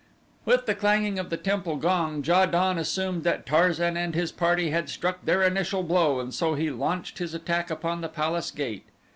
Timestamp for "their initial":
5.25-5.83